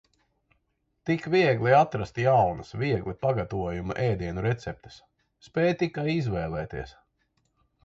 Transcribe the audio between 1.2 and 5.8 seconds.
viegli atrast jaunas, viegli pagtavojamu ēdienu receptes. Spēj